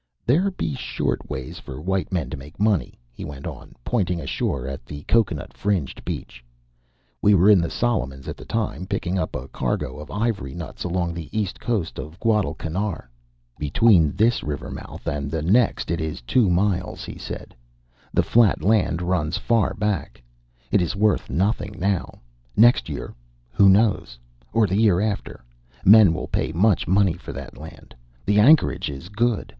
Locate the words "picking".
8.87-9.19